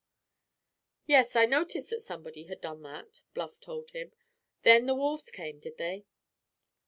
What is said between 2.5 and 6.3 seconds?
done that," Bluff told him. "Then the wolves came, did they?"